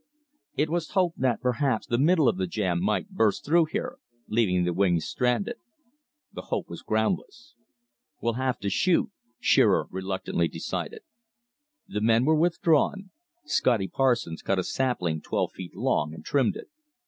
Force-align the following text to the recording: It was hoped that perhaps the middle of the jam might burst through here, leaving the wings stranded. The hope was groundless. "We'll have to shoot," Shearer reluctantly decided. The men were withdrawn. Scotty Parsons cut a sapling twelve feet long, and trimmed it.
It 0.55 0.71
was 0.71 0.89
hoped 0.93 1.19
that 1.19 1.41
perhaps 1.41 1.85
the 1.85 1.99
middle 1.99 2.27
of 2.27 2.37
the 2.37 2.47
jam 2.47 2.81
might 2.83 3.11
burst 3.11 3.45
through 3.45 3.65
here, 3.65 3.99
leaving 4.27 4.63
the 4.63 4.73
wings 4.73 5.05
stranded. 5.05 5.57
The 6.33 6.41
hope 6.41 6.69
was 6.71 6.81
groundless. 6.81 7.53
"We'll 8.19 8.33
have 8.33 8.57
to 8.61 8.71
shoot," 8.71 9.11
Shearer 9.39 9.85
reluctantly 9.91 10.47
decided. 10.47 11.03
The 11.87 12.01
men 12.01 12.25
were 12.25 12.33
withdrawn. 12.33 13.11
Scotty 13.45 13.87
Parsons 13.89 14.41
cut 14.41 14.57
a 14.57 14.63
sapling 14.63 15.21
twelve 15.21 15.51
feet 15.51 15.75
long, 15.75 16.15
and 16.15 16.25
trimmed 16.25 16.55
it. 16.55 16.71